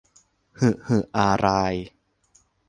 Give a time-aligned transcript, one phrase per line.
[0.59, 1.75] หึหึอาราย